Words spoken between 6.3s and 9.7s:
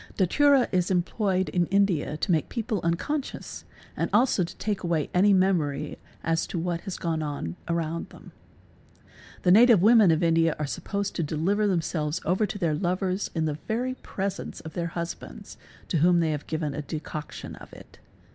to what has gone on around them. +The